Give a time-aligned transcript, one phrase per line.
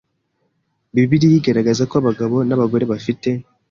[0.93, 3.29] Bibiliya igaragaza ko abagabo n abagore bafite